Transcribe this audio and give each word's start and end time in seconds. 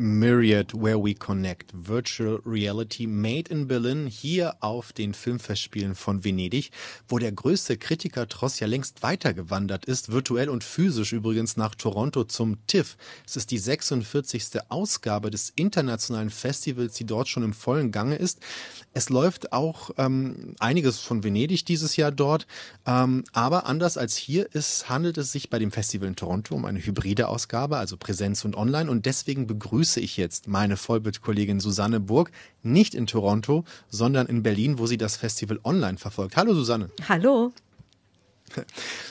Myriad 0.00 0.74
Where 0.74 1.04
We 1.04 1.12
Connect 1.12 1.72
Virtual 1.74 2.40
Reality 2.46 3.08
Made 3.08 3.50
in 3.50 3.66
Berlin 3.66 4.06
hier 4.06 4.54
auf 4.60 4.92
den 4.92 5.12
Filmfestspielen 5.12 5.96
von 5.96 6.22
Venedig, 6.22 6.70
wo 7.08 7.18
der 7.18 7.32
größte 7.32 7.76
Kritiker 7.76 8.28
Tross 8.28 8.60
ja 8.60 8.68
längst 8.68 9.02
weitergewandert 9.02 9.86
ist, 9.86 10.12
virtuell 10.12 10.50
und 10.50 10.62
physisch 10.62 11.12
übrigens 11.12 11.56
nach 11.56 11.74
Toronto 11.74 12.22
zum 12.22 12.64
TIFF. 12.68 12.96
Es 13.26 13.34
ist 13.34 13.50
die 13.50 13.58
46. 13.58 14.60
Ausgabe 14.68 15.32
des 15.32 15.52
internationalen 15.56 16.30
Festivals, 16.30 16.94
die 16.94 17.04
dort 17.04 17.26
schon 17.26 17.42
im 17.42 17.52
vollen 17.52 17.90
Gange 17.90 18.14
ist. 18.14 18.38
Es 18.94 19.10
läuft 19.10 19.52
auch 19.52 19.90
ähm, 19.98 20.54
einiges 20.60 21.00
von 21.00 21.24
Venedig 21.24 21.64
dieses 21.64 21.96
Jahr 21.96 22.12
dort, 22.12 22.46
ähm, 22.86 23.24
aber 23.32 23.66
anders 23.66 23.98
als 23.98 24.16
hier 24.16 24.54
ist, 24.54 24.88
handelt 24.88 25.18
es 25.18 25.32
sich 25.32 25.50
bei 25.50 25.58
dem 25.58 25.72
Festival 25.72 26.06
in 26.06 26.14
Toronto 26.14 26.54
um 26.54 26.66
eine 26.66 26.78
hybride 26.78 27.26
Ausgabe, 27.26 27.78
also 27.78 27.96
Präsenz 27.96 28.44
und 28.44 28.54
Online 28.56 28.88
und 28.88 29.04
deswegen 29.04 29.48
begrüßt 29.48 29.87
begrüße 29.88 30.00
ich 30.00 30.18
jetzt 30.18 30.48
meine 30.48 30.76
Vollbildkollegin 30.76 31.60
Susanne 31.60 31.98
Burg, 31.98 32.30
nicht 32.62 32.94
in 32.94 33.06
Toronto, 33.06 33.64
sondern 33.88 34.26
in 34.26 34.42
Berlin, 34.42 34.78
wo 34.78 34.86
sie 34.86 34.98
das 34.98 35.16
Festival 35.16 35.58
online 35.64 35.96
verfolgt. 35.96 36.36
Hallo 36.36 36.52
Susanne. 36.52 36.90
Hallo. 37.08 37.52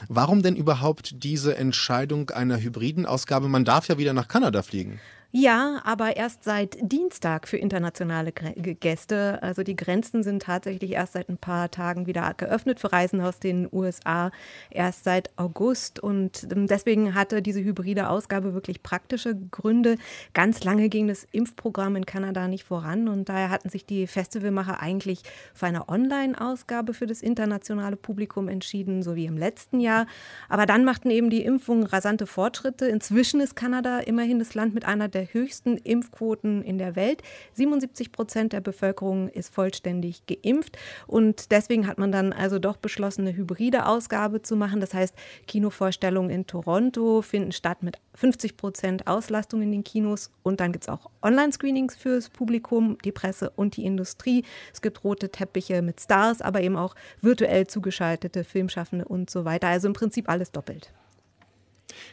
Warum 0.08 0.44
denn 0.44 0.56
überhaupt 0.56 1.24
diese 1.24 1.58
Entscheidung 1.58 2.30
einer 2.30 2.62
hybriden 2.62 3.08
Ausgabe? 3.08 3.48
Man 3.48 3.66
darf 3.66 3.88
ja 3.88 3.98
wieder 3.98 4.14
nach 4.14 4.28
Kanada 4.28 4.62
fliegen. 4.62 5.00
Ja, 5.32 5.82
aber 5.84 6.16
erst 6.16 6.46
seit 6.46 6.78
Dienstag 6.82 7.50
für 7.50 7.58
internationale 7.58 8.32
Gäste. 8.32 9.44
Also 9.44 9.62
die 9.62 9.76
Grenzen 9.76 10.24
sind 10.24 10.42
tatsächlich 10.42 10.92
erst 10.92 11.14
seit 11.14 11.28
ein 11.28 11.38
paar 11.38 11.70
Tagen 11.70 12.08
wieder 12.08 12.34
geöffnet 12.34 12.80
für 12.80 12.94
Reisen 12.94 13.20
aus 13.20 13.38
den 13.40 13.68
USA, 13.70 14.32
erst 14.70 15.04
seit 15.04 15.38
August. 15.38 16.00
Und 16.00 16.48
ähm, 16.50 16.68
deswegen 16.68 17.14
hatte 17.14 17.42
diese 17.42 17.62
hybride 17.62 18.10
Ausgabe 18.10 18.54
wirklich 18.54 18.84
praktische 18.84 19.36
Gründe. 19.36 19.98
Ganz 20.34 20.64
lange 20.64 20.88
ging 20.88 21.10
das 21.10 21.28
Impfprogramm 21.30 21.98
in 21.98 22.06
Kanada 22.06 22.48
nicht 22.48 22.64
voran 22.64 23.10
und 23.10 23.28
daher 23.28 23.50
hatten 23.50 23.68
sich 23.68 23.86
die 23.86 24.08
Festivalmacher 24.08 24.82
eigentlich 24.82 25.24
für 25.54 25.66
eine 25.66 25.90
Online-Ausgabe 25.90 26.94
für 26.94 27.06
das 27.06 27.22
internationale 27.22 27.98
Publikum 27.98 28.48
entschieden, 28.48 29.04
so 29.04 29.18
wie 29.18 29.26
im 29.26 29.38
letzten 29.38 29.82
Jahr. 29.82 30.08
Aber 30.48 30.66
dann 30.66 30.86
machten 30.86 31.12
eben 31.12 31.30
die 31.30 31.44
Impfungen 31.44 31.84
rasante 31.84 32.26
Fortschritte. 32.28 32.88
Inzwischen 32.88 33.42
ist 33.42 33.58
Kanada 33.58 34.00
immerhin 34.00 34.40
das 34.40 34.56
Land 34.56 34.74
mit 34.74 34.86
einer 34.86 35.10
der 35.10 35.17
höchsten 35.26 35.78
Impfquoten 35.78 36.62
in 36.62 36.78
der 36.78 36.96
Welt. 36.96 37.22
77 37.54 38.12
Prozent 38.12 38.54
der 38.54 38.62
Bevölkerung 38.62 39.30
ist 39.30 39.54
vollständig 39.54 40.24
geimpft. 40.28 40.78
Und 41.08 41.52
deswegen 41.52 41.88
hat 41.88 41.98
man 41.98 42.12
dann 42.12 42.34
also 42.34 42.60
doch 42.60 42.78
beschlossen, 42.78 43.22
eine 43.22 43.36
hybride 43.36 43.86
Ausgabe 43.86 44.42
zu 44.42 44.56
machen. 44.56 44.80
Das 44.80 44.94
heißt, 44.94 45.16
Kinovorstellungen 45.48 46.30
in 46.30 46.48
Toronto 46.48 47.22
finden 47.22 47.52
statt 47.52 47.84
mit 47.84 47.98
50 48.16 48.58
Prozent 48.58 49.08
Auslastung 49.08 49.62
in 49.62 49.72
den 49.72 49.84
Kinos. 49.84 50.32
Und 50.44 50.60
dann 50.60 50.72
gibt 50.72 50.86
es 50.86 50.90
auch 50.90 51.10
Online-Screenings 51.22 51.96
fürs 51.96 52.30
Publikum, 52.30 52.98
die 53.04 53.12
Presse 53.12 53.50
und 53.56 53.78
die 53.78 53.86
Industrie. 53.86 54.44
Es 54.74 54.82
gibt 54.82 55.04
rote 55.04 55.30
Teppiche 55.30 55.82
mit 55.82 56.02
Stars, 56.02 56.42
aber 56.42 56.62
eben 56.62 56.76
auch 56.76 56.96
virtuell 57.22 57.68
zugeschaltete 57.68 58.44
Filmschaffende 58.44 59.06
und 59.06 59.30
so 59.30 59.46
weiter. 59.46 59.68
Also 59.68 59.88
im 59.88 59.94
Prinzip 59.94 60.30
alles 60.30 60.52
doppelt. 60.52 60.94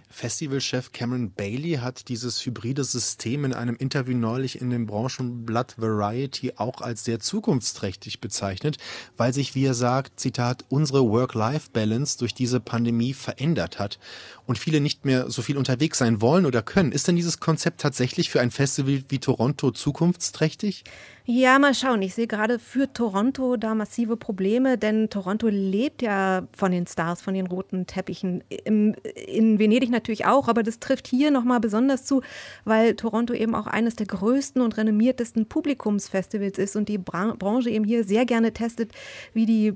Festivalchef 0.08 0.92
Cameron 0.92 1.32
Bailey 1.32 1.78
hat 1.80 2.08
dieses 2.08 2.44
hybride 2.46 2.84
System 2.84 3.44
in 3.44 3.52
einem 3.52 3.76
Interview 3.76 4.16
neulich 4.16 4.60
in 4.60 4.70
dem 4.70 4.86
Branchenblatt 4.86 5.74
Variety 5.78 6.52
auch 6.56 6.80
als 6.80 7.04
sehr 7.04 7.20
zukunftsträchtig 7.20 8.20
bezeichnet, 8.20 8.78
weil 9.16 9.32
sich, 9.32 9.54
wie 9.54 9.64
er 9.64 9.74
sagt, 9.74 10.20
Zitat, 10.20 10.64
unsere 10.68 11.08
Work-Life-Balance 11.08 12.18
durch 12.18 12.34
diese 12.34 12.60
Pandemie 12.60 13.14
verändert 13.14 13.78
hat 13.78 13.98
und 14.46 14.58
viele 14.58 14.80
nicht 14.80 15.04
mehr 15.04 15.30
so 15.30 15.42
viel 15.42 15.56
unterwegs 15.56 15.98
sein 15.98 16.20
wollen 16.20 16.46
oder 16.46 16.62
können. 16.62 16.92
Ist 16.92 17.08
denn 17.08 17.16
dieses 17.16 17.40
Konzept 17.40 17.80
tatsächlich 17.80 18.30
für 18.30 18.40
ein 18.40 18.50
Festival 18.50 19.04
wie 19.08 19.18
Toronto 19.18 19.70
zukunftsträchtig? 19.70 20.84
Ja, 21.26 21.58
mal 21.58 21.72
schauen. 21.72 22.02
Ich 22.02 22.14
sehe 22.14 22.26
gerade 22.26 22.58
für 22.58 22.92
Toronto 22.92 23.56
da 23.56 23.74
massive 23.74 24.14
Probleme, 24.18 24.76
denn 24.76 25.08
Toronto 25.08 25.48
lebt 25.48 26.02
ja 26.02 26.46
von 26.54 26.70
den 26.70 26.86
Stars, 26.86 27.22
von 27.22 27.32
den 27.32 27.46
roten 27.46 27.86
Teppichen. 27.86 28.44
Im, 28.64 28.94
in 29.26 29.58
Venedig 29.58 29.88
natürlich 29.88 30.26
auch, 30.26 30.48
aber 30.48 30.62
das 30.62 30.80
trifft 30.80 31.06
hier 31.06 31.30
nochmal 31.30 31.60
besonders 31.60 32.04
zu, 32.04 32.20
weil 32.66 32.94
Toronto 32.94 33.32
eben 33.32 33.54
auch 33.54 33.66
eines 33.66 33.96
der 33.96 34.06
größten 34.06 34.60
und 34.60 34.76
renommiertesten 34.76 35.46
Publikumsfestivals 35.46 36.58
ist 36.58 36.76
und 36.76 36.90
die 36.90 36.98
Branche 36.98 37.70
eben 37.70 37.86
hier 37.86 38.04
sehr 38.04 38.26
gerne 38.26 38.52
testet, 38.52 38.92
wie 39.32 39.46
die 39.46 39.74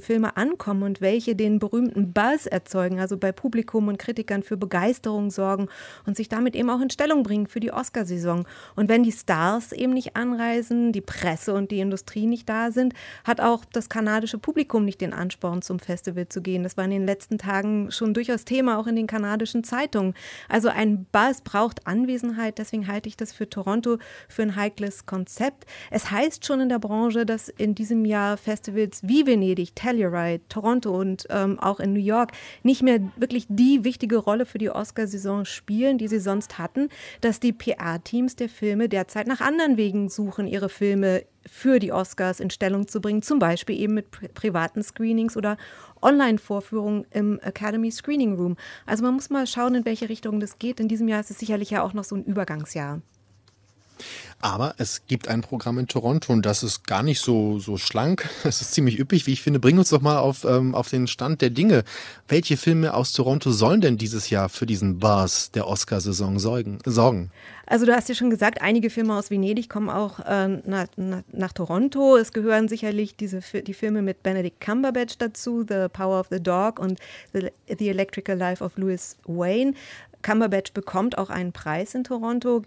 Filme 0.00 0.36
ankommen 0.36 0.82
und 0.82 1.00
welche 1.02 1.36
den 1.36 1.58
berühmten 1.58 2.12
Buzz 2.12 2.46
erzeugen, 2.46 3.00
also 3.00 3.18
bei 3.18 3.32
Publikum 3.32 3.88
und 3.88 3.98
Kritikern 3.98 4.42
für 4.42 4.56
Begeisterung 4.56 5.30
sorgen 5.30 5.68
und 6.06 6.16
sich 6.16 6.28
damit 6.28 6.56
eben 6.56 6.70
auch 6.70 6.80
in 6.80 6.88
Stellung 6.88 7.22
bringen 7.22 7.46
für 7.46 7.60
die 7.60 7.70
Oscarsaison. 7.70 8.46
Und 8.76 8.88
wenn 8.88 9.02
die 9.02 9.12
Stars 9.12 9.72
eben 9.72 9.92
nicht 9.92 10.16
anreisen, 10.16 10.92
die 10.92 11.02
Presse 11.02 11.52
und 11.52 11.70
die 11.70 11.80
Industrie 11.80 12.26
nicht 12.26 12.48
da 12.48 12.70
sind, 12.70 12.94
hat 13.24 13.42
auch 13.42 13.64
das 13.66 13.90
kanadische 13.90 14.38
Publikum 14.38 14.86
nicht 14.86 15.02
den 15.02 15.12
Ansporn, 15.12 15.60
zum 15.60 15.78
Festival 15.78 16.28
zu 16.28 16.40
gehen. 16.40 16.62
Das 16.62 16.78
war 16.78 16.84
in 16.84 16.90
den 16.90 17.06
letzten 17.06 17.36
Tagen 17.36 17.90
schon 17.90 18.14
durchaus 18.14 18.46
Thema, 18.46 18.78
auch 18.78 18.86
in 18.86 18.96
den 18.96 19.06
kanadischen 19.06 19.64
Zeitungen. 19.64 20.14
Also 20.48 20.68
ein 20.68 21.06
Buzz 21.12 21.42
braucht 21.42 21.86
Anwesenheit, 21.86 22.58
deswegen 22.58 22.86
halte 22.86 23.08
ich 23.08 23.18
das 23.18 23.32
für 23.32 23.48
Toronto 23.50 23.98
für 24.28 24.42
ein 24.42 24.56
heikles 24.56 25.04
Konzept. 25.04 25.66
Es 25.90 26.10
heißt 26.10 26.46
schon 26.46 26.60
in 26.60 26.68
der 26.70 26.78
Branche, 26.78 27.26
dass 27.26 27.50
in 27.50 27.74
diesem 27.74 28.06
Jahr 28.06 28.38
Festivals 28.38 29.02
wie 29.02 29.26
Venedig 29.26 29.57
Venedig, 29.58 29.74
Telluride, 29.74 30.40
Toronto 30.48 30.98
und 30.98 31.26
ähm, 31.30 31.58
auch 31.58 31.80
in 31.80 31.92
New 31.92 32.00
York 32.00 32.32
nicht 32.62 32.82
mehr 32.82 33.00
wirklich 33.16 33.46
die 33.48 33.84
wichtige 33.84 34.16
Rolle 34.16 34.46
für 34.46 34.58
die 34.58 34.70
Oscarsaison 34.70 35.44
spielen, 35.44 35.98
die 35.98 36.08
sie 36.08 36.20
sonst 36.20 36.58
hatten, 36.58 36.88
dass 37.20 37.40
die 37.40 37.52
PR-Teams 37.52 38.36
der 38.36 38.48
Filme 38.48 38.88
derzeit 38.88 39.26
nach 39.26 39.40
anderen 39.40 39.76
Wegen 39.76 40.08
suchen, 40.08 40.46
ihre 40.46 40.68
Filme 40.68 41.24
für 41.46 41.78
die 41.78 41.92
Oscars 41.92 42.40
in 42.40 42.50
Stellung 42.50 42.88
zu 42.88 43.00
bringen, 43.00 43.22
zum 43.22 43.38
Beispiel 43.38 43.78
eben 43.78 43.94
mit 43.94 44.10
pri 44.10 44.28
privaten 44.28 44.82
Screenings 44.82 45.36
oder 45.36 45.56
Online-Vorführungen 46.02 47.06
im 47.10 47.40
Academy 47.40 47.90
Screening 47.90 48.34
Room. 48.34 48.56
Also 48.86 49.02
man 49.02 49.14
muss 49.14 49.30
mal 49.30 49.46
schauen, 49.46 49.74
in 49.74 49.84
welche 49.84 50.08
Richtung 50.08 50.40
das 50.40 50.58
geht. 50.58 50.78
In 50.78 50.88
diesem 50.88 51.08
Jahr 51.08 51.20
ist 51.20 51.30
es 51.30 51.38
sicherlich 51.38 51.70
ja 51.70 51.82
auch 51.82 51.94
noch 51.94 52.04
so 52.04 52.16
ein 52.16 52.24
Übergangsjahr. 52.24 53.00
Aber 54.40 54.74
es 54.78 55.02
gibt 55.06 55.26
ein 55.26 55.40
Programm 55.40 55.78
in 55.78 55.88
Toronto 55.88 56.32
und 56.32 56.46
das 56.46 56.62
ist 56.62 56.86
gar 56.86 57.02
nicht 57.02 57.20
so, 57.20 57.58
so 57.58 57.76
schlank. 57.76 58.28
Es 58.44 58.62
ist 58.62 58.72
ziemlich 58.72 58.98
üppig, 58.98 59.26
wie 59.26 59.32
ich 59.32 59.42
finde. 59.42 59.58
Bring 59.58 59.78
uns 59.78 59.90
doch 59.90 60.00
mal 60.00 60.18
auf, 60.18 60.44
ähm, 60.44 60.74
auf 60.74 60.88
den 60.88 61.06
Stand 61.06 61.42
der 61.42 61.50
Dinge. 61.50 61.84
Welche 62.28 62.56
Filme 62.56 62.94
aus 62.94 63.12
Toronto 63.12 63.50
sollen 63.50 63.80
denn 63.80 63.98
dieses 63.98 64.30
Jahr 64.30 64.48
für 64.48 64.64
diesen 64.64 64.98
Bars 65.00 65.50
der 65.50 65.66
Oscarsaison 65.66 66.38
sorgen? 66.38 67.30
Also 67.66 67.84
du 67.84 67.94
hast 67.94 68.08
ja 68.08 68.14
schon 68.14 68.30
gesagt, 68.30 68.62
einige 68.62 68.88
Filme 68.88 69.14
aus 69.14 69.30
Venedig 69.30 69.68
kommen 69.68 69.90
auch 69.90 70.20
äh, 70.20 70.48
nach, 70.48 70.86
nach, 70.96 71.22
nach, 71.32 71.52
Toronto. 71.52 72.16
Es 72.16 72.32
gehören 72.32 72.68
sicherlich 72.68 73.16
diese, 73.16 73.40
die 73.40 73.74
Filme 73.74 74.00
mit 74.00 74.22
Benedict 74.22 74.60
Cumberbatch 74.60 75.18
dazu, 75.18 75.64
The 75.68 75.88
Power 75.92 76.20
of 76.20 76.28
the 76.30 76.42
Dog 76.42 76.78
und 76.78 76.98
The, 77.34 77.50
the 77.78 77.88
Electrical 77.88 78.38
Life 78.38 78.64
of 78.64 78.78
Louis 78.78 79.16
Wayne. 79.26 79.74
Cumberbatch 80.22 80.72
bekommt 80.72 81.18
auch 81.18 81.30
einen 81.30 81.52
Preis 81.52 81.94
in 81.94 82.04
Toronto, 82.04 82.62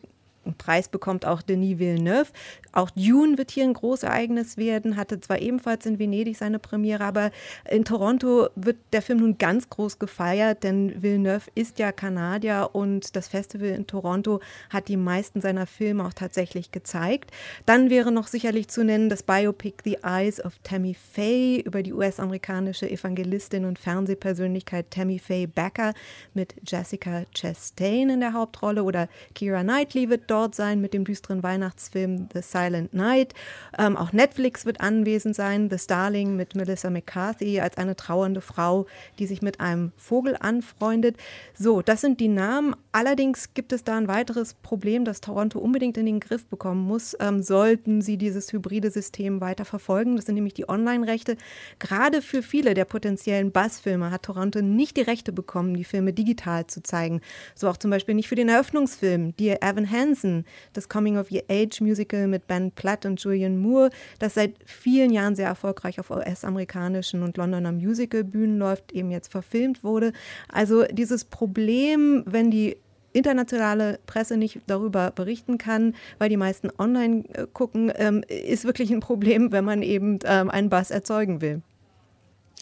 einen 0.46 0.56
Preis 0.56 0.90
bekommt 0.90 1.26
auch 1.26 1.42
Denis 1.42 1.80
Villeneuve. 1.80 2.32
Auch 2.72 2.90
Dune 2.92 3.38
wird 3.38 3.52
hier 3.52 3.66
ein 3.66 3.74
Großereignis 3.74 4.58
werden, 4.58 4.96
hatte 4.96 5.20
zwar 5.20 5.40
ebenfalls 5.40 5.86
in 5.86 6.00
Venedig 6.00 6.38
seine 6.38 6.58
Premiere, 6.58 7.04
aber 7.04 7.32
in 7.70 7.86
Toronto 7.86 8.48
wird 8.56 8.78
der 8.94 9.02
Film 9.02 9.20
nun 9.20 9.38
ganz 9.38 9.70
groß 9.70 10.00
gefeiert, 10.00 10.64
denn 10.64 11.02
Villeneuve 11.02 11.52
ist 11.54 11.80
ja 11.80 11.92
Kanadier 11.92 12.70
und 12.74 13.16
das 13.16 13.28
Festival 13.28 13.70
in 13.70 13.88
Toronto 13.88 14.40
hat 14.70 14.88
die 14.88 14.98
meisten 14.98 15.42
seiner 15.42 15.68
Filme 15.68 16.06
auch 16.06 16.14
tatsächlich 16.14 16.72
gezeigt. 16.72 17.32
Dann 17.66 17.90
wäre 17.90 18.12
noch 18.12 18.28
sicherlich 18.28 18.70
zu 18.70 18.84
nennen 18.84 19.10
das 19.10 19.24
Biopic 19.24 19.84
The 19.84 20.00
Eyes 20.04 20.44
of 20.44 20.54
Tammy 20.64 20.96
Faye 20.96 21.60
über 21.60 21.84
die 21.84 21.94
US-amerikanische 21.94 22.90
Evangelistin 22.90 23.66
und 23.66 23.78
Fernsehpersönlichkeit 23.78 24.90
Tammy 24.92 25.20
Faye 25.20 25.46
Becker 25.46 25.94
mit 26.34 26.56
Jessica 26.66 27.24
Chastain 27.36 28.10
in 28.10 28.22
der 28.22 28.34
Hauptrolle 28.34 28.84
oder 28.84 29.10
Kira 29.36 29.62
Knightley 29.62 30.10
wird 30.10 30.31
dort 30.32 30.56
sein 30.56 30.80
mit 30.80 30.94
dem 30.94 31.04
düsteren 31.04 31.44
Weihnachtsfilm 31.44 32.30
The 32.34 32.42
Silent 32.42 32.94
Night. 32.94 33.34
Ähm, 33.78 33.98
auch 33.98 34.14
Netflix 34.14 34.66
wird 34.66 34.80
anwesend 34.80 35.36
sein. 35.36 35.70
The 35.70 35.78
Starling 35.78 36.38
mit 36.38 36.56
Melissa 36.56 36.90
McCarthy 36.90 37.60
als 37.60 37.78
eine 37.78 37.98
trauernde 37.98 38.40
Frau, 38.40 38.88
die 39.20 39.28
sich 39.28 39.42
mit 39.42 39.60
einem 39.60 39.92
Vogel 39.98 40.38
anfreundet. 40.40 41.18
So, 41.54 41.82
das 41.82 42.02
sind 42.02 42.22
die 42.22 42.30
Namen. 42.30 42.76
Allerdings 42.94 43.54
gibt 43.54 43.74
es 43.74 43.84
da 43.84 43.98
ein 43.98 44.08
weiteres 44.08 44.54
Problem, 44.54 45.04
das 45.04 45.20
Toronto 45.20 45.60
unbedingt 45.60 45.98
in 45.98 46.06
den 46.06 46.22
Griff 46.22 46.46
bekommen 46.46 46.86
muss, 46.86 47.16
ähm, 47.20 47.44
sollten 47.44 48.02
sie 48.02 48.18
dieses 48.18 48.54
hybride 48.54 48.90
System 48.90 49.42
weiter 49.42 49.66
verfolgen. 49.66 50.16
Das 50.16 50.26
sind 50.26 50.36
nämlich 50.36 50.54
die 50.54 50.70
Online-Rechte. 50.70 51.36
Gerade 51.80 52.22
für 52.22 52.42
viele 52.42 52.74
der 52.74 52.86
potenziellen 52.86 53.52
Bassfilme 53.52 54.12
hat 54.12 54.24
Toronto 54.24 54.62
nicht 54.62 54.96
die 54.96 55.02
Rechte 55.02 55.34
bekommen, 55.34 55.76
die 55.76 55.84
Filme 55.84 56.14
digital 56.14 56.68
zu 56.68 56.82
zeigen. 56.84 57.22
So 57.54 57.68
auch 57.68 57.78
zum 57.78 57.92
Beispiel 57.92 58.16
nicht 58.16 58.30
für 58.30 58.36
den 58.36 58.48
Eröffnungsfilm 58.48 59.36
Dear 59.36 59.58
Evan 59.62 59.90
Hansen 59.90 60.21
Hansen, 60.22 60.46
das 60.74 60.90
Coming-of-Age-Musical 60.90 62.28
mit 62.28 62.48
Ben 62.48 62.72
Platt 62.72 63.06
und 63.06 63.22
Julian 63.22 63.58
Moore, 63.58 63.90
das 64.20 64.36
seit 64.36 64.56
vielen 64.66 65.12
Jahren 65.12 65.36
sehr 65.36 65.48
erfolgreich 65.48 66.00
auf 66.00 66.10
US-amerikanischen 66.10 67.24
und 67.24 67.38
Londoner 67.38 67.72
Musical-Bühnen 67.72 68.58
läuft, 68.58 68.92
eben 68.92 69.12
jetzt 69.12 69.32
verfilmt 69.32 69.84
wurde. 69.84 70.14
Also 70.48 70.84
dieses 70.86 71.26
Problem, 71.26 72.24
wenn 72.26 72.52
die 72.52 72.78
internationale 73.14 74.00
Presse 74.06 74.38
nicht 74.38 74.62
darüber 74.68 75.12
berichten 75.12 75.58
kann, 75.58 75.96
weil 76.18 76.30
die 76.30 76.38
meisten 76.38 76.70
online 76.78 77.26
äh, 77.34 77.46
gucken, 77.52 77.92
ähm, 77.96 78.24
ist 78.30 78.64
wirklich 78.64 78.90
ein 78.92 79.02
Problem, 79.02 79.52
wenn 79.52 79.66
man 79.66 79.82
eben 79.82 80.20
ähm, 80.24 80.50
einen 80.50 80.70
Bass 80.70 80.92
erzeugen 80.92 81.42
will. 81.42 81.62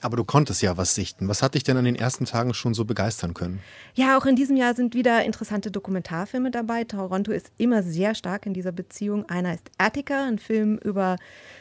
Aber 0.01 0.16
du 0.16 0.24
konntest 0.24 0.62
ja 0.62 0.78
was 0.78 0.96
sichten. 0.96 1.28
Was 1.28 1.42
hat 1.42 1.56
dich 1.56 1.63
denn 1.63 1.75
an 1.75 1.84
den 1.84 1.96
ersten 1.96 2.25
Tagen 2.25 2.54
schon 2.54 2.74
so 2.74 2.86
begeistern 2.86 3.34
können? 3.34 3.60
Ja, 3.96 4.18
auch 4.18 4.25
in 4.25 4.36
diesem 4.36 4.56
Jahr 4.56 4.74
sind 4.74 4.94
wieder 4.94 5.25
interessante 5.25 5.72
Dokumentarfilme 5.72 6.51
dabei. 6.51 6.86
Toronto 6.86 7.31
ist 7.31 7.51
immer 7.57 7.84
sehr 7.84 8.16
stark 8.16 8.46
in 8.46 8.54
dieser 8.54 8.72
Beziehung. 8.72 9.28
Einer 9.30 9.54
ist 9.54 9.69
Attica, 9.78 10.25
ein 10.25 10.40
Film 10.40 10.78
über 10.78 11.18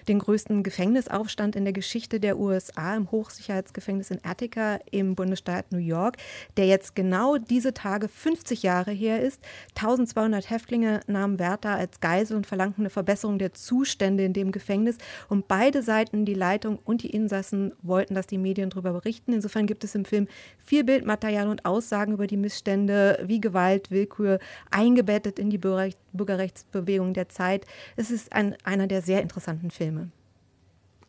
den 0.07 0.21
größten 0.21 0.63
Gefängnisaufstand 0.63 1.57
in 1.57 1.65
der 1.65 1.73
Geschichte 1.73 2.21
der 2.21 2.39
USA 2.39 2.95
im 2.95 3.11
Hochsicherheitsgefängnis 3.11 4.11
in 4.11 4.21
Attica 4.23 4.79
im 4.91 5.17
Bundesstaat 5.17 5.73
New 5.73 5.79
York, 5.79 6.17
der 6.57 6.67
jetzt 6.67 6.95
genau 6.95 7.39
diese 7.39 7.75
Tage 7.75 8.09
50 8.09 8.63
Jahre 8.63 8.93
her 8.93 9.21
ist. 9.21 9.43
1200 9.75 10.49
Häftlinge 10.49 11.01
nahmen 11.09 11.39
Wärter 11.41 11.71
als 11.71 12.01
Geisel 12.01 12.37
und 12.37 12.47
verlangten 12.47 12.83
eine 12.83 12.91
Verbesserung 12.91 13.39
der 13.39 13.53
Zustände 13.53 14.25
in 14.25 14.33
dem 14.33 14.53
Gefängnis. 14.53 14.97
Und 15.29 15.49
beide 15.49 15.83
Seiten, 15.83 16.25
die 16.25 16.35
Leitung 16.35 16.79
und 16.85 17.03
die 17.03 17.11
Insassen, 17.11 17.73
wollten, 17.83 18.15
dass 18.15 18.28
die 18.31 18.39
Medien 18.39 18.71
darüber 18.71 18.93
berichten. 18.93 19.33
Insofern 19.33 19.67
gibt 19.67 19.85
es 19.85 19.95
im 19.95 20.05
Film 20.05 20.29
viel 20.59 20.85
Bildmaterial 20.85 21.49
und 21.49 21.65
Aussagen 21.65 22.13
über 22.13 22.27
die 22.27 22.37
Missstände 22.37 23.23
wie 23.25 23.41
Gewalt, 23.41 23.91
Willkür, 23.91 24.39
eingebettet 24.71 25.39
in 25.39 25.51
die 25.51 25.59
Bürgerrechtsbewegung 25.59 27.15
der 27.15 27.29
Zeit. 27.29 27.67
Es 27.97 28.11
ist 28.11 28.33
ein, 28.33 28.57
einer 28.65 28.87
der 28.87 29.03
sehr 29.03 29.23
interessanten 29.23 29.71
Filme. 29.71 30.11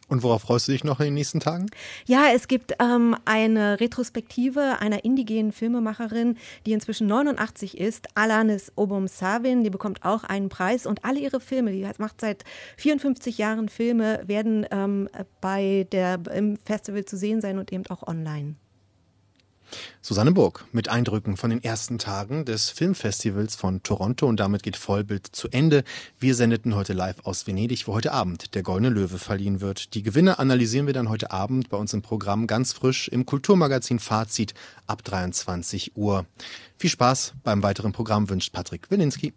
Und 0.09 0.23
worauf 0.23 0.41
freust 0.41 0.67
du 0.67 0.71
dich 0.71 0.83
noch 0.83 0.99
in 0.99 1.05
den 1.05 1.13
nächsten 1.13 1.39
Tagen? 1.39 1.67
Ja, 2.05 2.25
es 2.33 2.47
gibt 2.47 2.73
ähm, 2.79 3.15
eine 3.25 3.79
Retrospektive 3.79 4.79
einer 4.79 5.05
indigenen 5.05 5.51
Filmemacherin, 5.51 6.37
die 6.65 6.73
inzwischen 6.73 7.07
89 7.07 7.77
ist, 7.77 8.07
Alanis 8.15 8.71
Obom-Savin. 8.75 9.63
Die 9.63 9.69
bekommt 9.69 10.03
auch 10.03 10.23
einen 10.23 10.49
Preis 10.49 10.87
und 10.87 11.05
alle 11.05 11.19
ihre 11.19 11.39
Filme, 11.39 11.71
die 11.71 11.87
macht 11.99 12.21
seit 12.21 12.43
54 12.77 13.37
Jahren 13.37 13.69
Filme, 13.69 14.21
werden 14.25 14.65
ähm, 14.71 15.07
bei 15.41 15.87
der, 15.91 16.19
im 16.33 16.57
Festival 16.57 17.05
zu 17.05 17.15
sehen 17.15 17.39
sein 17.39 17.59
und 17.59 17.71
eben 17.71 17.85
auch 17.87 18.07
online. 18.07 18.55
Susanne 20.01 20.31
Burg 20.31 20.65
mit 20.71 20.87
Eindrücken 20.87 21.35
von 21.35 21.49
den 21.49 21.61
ersten 21.61 21.97
Tagen 21.97 22.45
des 22.45 22.69
Filmfestivals 22.69 23.57
von 23.57 23.83
Toronto 23.83 24.27
und 24.27 24.39
damit 24.39 24.63
geht 24.63 24.77
Vollbild 24.77 25.27
zu 25.27 25.49
Ende. 25.49 25.83
Wir 26.19 26.35
sendeten 26.35 26.73
heute 26.73 26.93
live 26.93 27.17
aus 27.25 27.45
Venedig, 27.47 27.85
wo 27.85 27.93
heute 27.93 28.13
Abend 28.13 28.55
der 28.55 28.63
Goldene 28.63 28.89
Löwe 28.89 29.19
verliehen 29.19 29.59
wird. 29.59 29.93
Die 29.95 30.01
Gewinne 30.01 30.39
analysieren 30.39 30.87
wir 30.87 30.93
dann 30.93 31.09
heute 31.09 31.31
Abend 31.31 31.69
bei 31.69 31.75
uns 31.75 31.93
im 31.93 32.01
Programm 32.01 32.47
ganz 32.47 32.71
frisch 32.71 33.09
im 33.09 33.25
Kulturmagazin 33.25 33.99
Fazit 33.99 34.53
ab 34.87 35.03
23 35.03 35.97
Uhr. 35.97 36.25
Viel 36.77 36.89
Spaß 36.89 37.33
beim 37.43 37.61
weiteren 37.61 37.91
Programm 37.91 38.29
wünscht 38.29 38.53
Patrick 38.53 38.89
Wilinski. 38.89 39.33